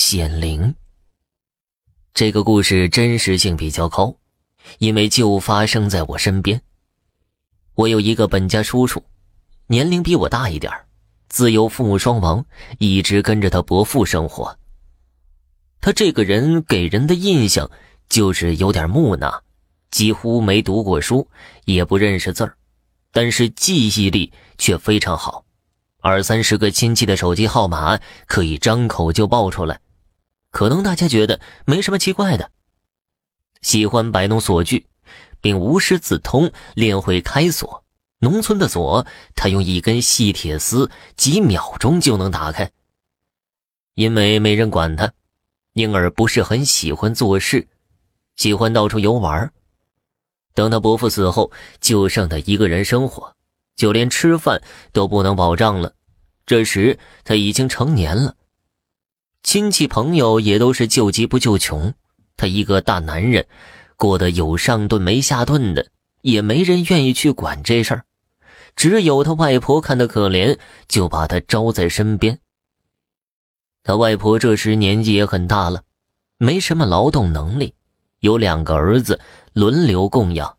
[0.00, 0.74] 显灵。
[2.14, 4.16] 这个故事真实性比较高，
[4.78, 6.58] 因为就发生在我身边。
[7.74, 9.04] 我有一个本家叔叔，
[9.66, 10.72] 年龄比我大一点
[11.28, 12.42] 自幼父母双亡，
[12.78, 14.58] 一直跟着他伯父生活。
[15.82, 17.70] 他这个人给人的印象
[18.08, 19.42] 就是有点木讷，
[19.90, 21.28] 几乎没读过书，
[21.66, 22.56] 也不认识字儿，
[23.12, 25.44] 但是记忆力却非常好。
[26.00, 29.78] 二三十个亲戚的手机号码可以张口就报出来，
[30.50, 32.50] 可能大家觉得没什么奇怪的。
[33.62, 34.86] 喜欢摆弄锁具，
[35.40, 37.84] 并无师自通练会开锁。
[38.18, 42.70] 农村的锁，他用一根细铁丝几秒钟就能打开。
[43.94, 45.12] 因为没人管他，
[45.72, 47.68] 因而不是很喜欢做事，
[48.36, 49.52] 喜欢到处游玩。
[50.54, 53.36] 等他伯父死后，就剩他一个人生活。
[53.76, 54.60] 就连吃饭
[54.92, 55.94] 都不能保障了。
[56.44, 58.36] 这时他已经成年了，
[59.42, 61.92] 亲戚朋友也都是救急不救穷。
[62.36, 63.46] 他一个大男人，
[63.96, 65.88] 过得有上顿没下顿的，
[66.22, 68.04] 也没人愿意去管这事儿。
[68.76, 72.38] 只有他外婆看他可怜，就把他招在身边。
[73.82, 75.82] 他外婆这时年纪也很大了，
[76.38, 77.74] 没什么劳动能力，
[78.20, 79.20] 有两个儿子
[79.52, 80.56] 轮流供养。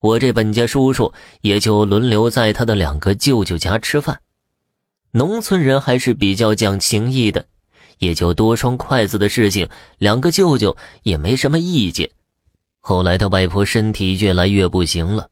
[0.00, 4.20] 我这本家叔叔也就轮流在他的两个舅舅家吃饭。
[5.12, 7.46] 农村人还是比较讲情义的，
[7.98, 12.10] 也就多双筷子的事情，两个舅舅也没什么意见。
[12.80, 15.30] 后来他外婆身体越来越不行了，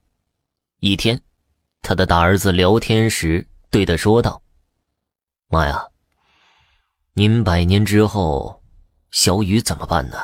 [0.81, 1.21] 一天，
[1.83, 4.43] 他的大儿子聊天时对他说道
[5.49, 5.85] ：“妈呀，
[7.15, 8.63] 您百年之后，
[9.11, 10.19] 小雨怎么办呢？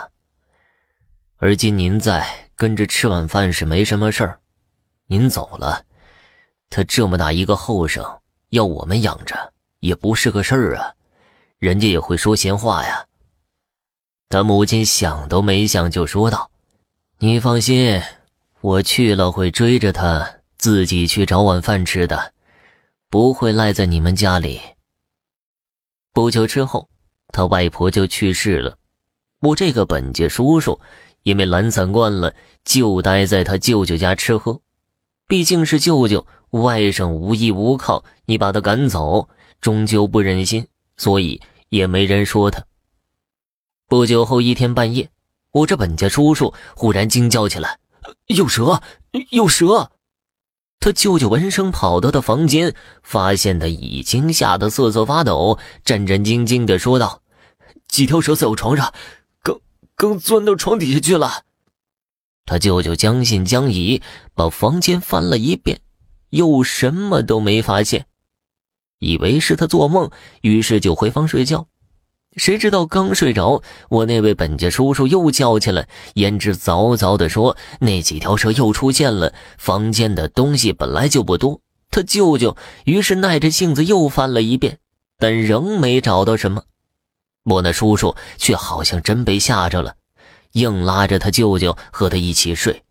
[1.37, 2.27] 而今您在。”
[2.61, 4.39] 跟着吃晚饭是没什么事儿，
[5.07, 5.83] 您走了，
[6.69, 8.05] 他这么大一个后生，
[8.51, 10.93] 要我们养着也不是个事儿啊，
[11.61, 13.07] 人家也会说闲话呀。
[14.29, 16.51] 他母亲想都没想就说道
[17.21, 18.03] ：“你放心，
[18.61, 22.33] 我去了会追着他自己去找晚饭吃的，
[23.09, 24.61] 不会赖在你们家里。”
[26.13, 26.89] 不久之后，
[27.29, 28.79] 他外婆就去世了，
[29.41, 30.81] 我这个本家叔叔。
[31.23, 32.35] 因为懒散惯了，
[32.65, 34.63] 就待在他舅舅家吃喝。
[35.29, 39.29] 毕竟是舅舅，外甥无依无靠，你把他赶走，
[39.61, 40.67] 终究不忍心，
[41.01, 41.41] 所以
[41.71, 42.63] 也没人说他。
[43.89, 45.09] 不久后一天半夜，
[45.51, 47.79] 我这本家叔叔忽然惊叫起来
[48.29, 48.83] ：“有蛇！
[49.31, 49.91] 有蛇！”
[50.79, 57.23] 他舅舅闻声跑到他房间，发现他已经吓得瑟瑟发抖，战战兢兢地说道
[57.89, 58.93] ：“几条蛇在我床上。”
[59.97, 61.45] 刚钻到床底下去了，
[62.45, 64.03] 他舅舅将信将疑，
[64.35, 65.81] 把房间翻了一遍，
[66.29, 68.07] 又什么都没发现，
[69.01, 70.09] 以为是他做梦，
[70.43, 71.67] 于是就回房睡觉。
[72.37, 84.79] 谁知道刚睡着，我那位本家叔叔又叫起来，言之凿凿的说：“那几条蛇又出现了。”房间的东西本来就不多，他舅舅于是耐着性子又翻了一遍，
[85.19, 86.63] 但仍没找到什么。
[87.43, 89.97] 我那叔叔却好像真被吓着了，
[90.53, 92.85] 硬拉着他舅舅和他一起睡。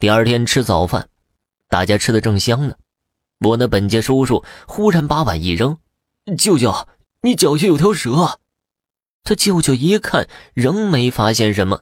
[0.00, 1.08] 第二天吃早饭，
[1.68, 2.74] 大家吃的正香呢，
[3.40, 5.78] 我那本家叔叔忽然把碗一扔
[6.36, 6.86] ：“舅舅，
[7.22, 8.38] 你脚下有条蛇。”
[9.24, 11.80] 他舅舅一看，仍没发现什么，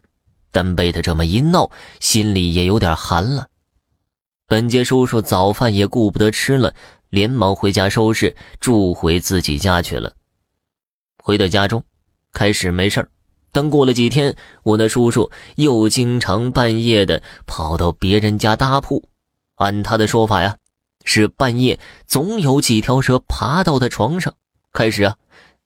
[0.50, 1.70] 但被他这么一闹，
[2.00, 3.48] 心里也有点寒了。
[4.46, 6.74] 本家叔叔早饭也顾不得吃了，
[7.10, 10.14] 连忙回家收拾，住回自己家去了。
[11.22, 11.84] 回到家中，
[12.32, 13.08] 开始没事，
[13.52, 19.08] 但过了几天，我那叔叔又经常半夜的跑到别人家搭铺。
[19.56, 20.56] 按他的说法呀，
[21.10, 24.34] 是半夜总有几条蛇爬到他床上。
[24.74, 25.16] 开始啊，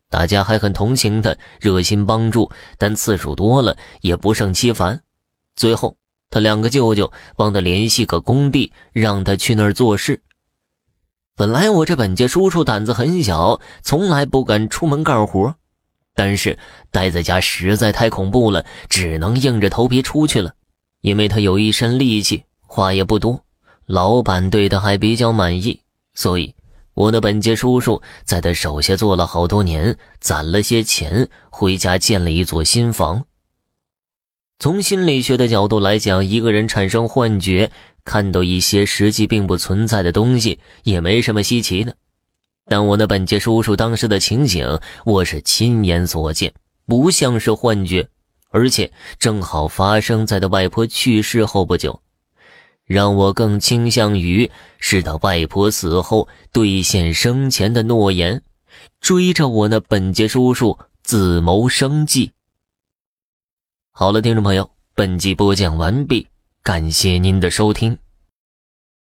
[0.09, 2.49] 大家还很同情他，热心帮助，
[2.79, 5.03] 但次数多了也不胜其烦。
[5.57, 5.97] 最后，
[6.31, 10.23] 他两个舅舅帮他联系个工地，让他去那儿做事。
[11.35, 15.57] 本来我这本家叔叔胆子很小，从来不敢出门干活，
[16.15, 16.57] 但是
[16.93, 20.55] 待在家实在太恐怖了，只能硬着头皮出去了。
[21.01, 23.45] 因为他有一身力气，话也不多，
[23.87, 25.81] 老板对他还比较满意，
[26.15, 26.55] 所以
[26.95, 33.25] 我的本家叔叔在他手下做了好多年，攒了些钱，回家建了一座新房。
[34.59, 37.71] 从心理学的角度来讲，一个人产生幻觉。
[38.05, 41.95] 看到一些实际并不存在的东西也没什么稀奇的，
[42.67, 46.53] 但我那本家叔叔当时的情景，我是亲眼所见，
[46.85, 48.09] 不像是幻觉，
[48.51, 48.91] 而且
[49.21, 52.01] 正好发生在他外婆去世后不久，
[52.85, 58.43] 让我更倾向于是他外婆死后兑现生前的诺言，
[59.01, 62.33] 追着我那本杰叔叔自谋生计。
[63.93, 66.27] 好了，听众朋友，本集播讲完毕，
[66.63, 67.99] 感谢您的收听。